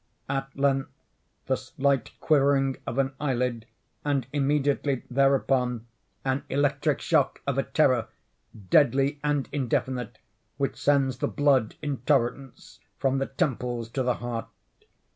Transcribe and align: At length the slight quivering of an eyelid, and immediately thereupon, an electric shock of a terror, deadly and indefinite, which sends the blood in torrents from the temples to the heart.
At 0.27 0.57
length 0.57 0.89
the 1.45 1.55
slight 1.55 2.09
quivering 2.19 2.77
of 2.87 2.97
an 2.97 3.13
eyelid, 3.21 3.67
and 4.03 4.25
immediately 4.33 5.03
thereupon, 5.11 5.85
an 6.25 6.43
electric 6.49 7.01
shock 7.01 7.39
of 7.45 7.59
a 7.59 7.61
terror, 7.61 8.07
deadly 8.71 9.19
and 9.23 9.47
indefinite, 9.51 10.17
which 10.57 10.75
sends 10.81 11.19
the 11.19 11.27
blood 11.27 11.75
in 11.83 11.97
torrents 11.97 12.79
from 12.97 13.19
the 13.19 13.27
temples 13.27 13.89
to 13.89 14.01
the 14.01 14.15
heart. 14.15 14.47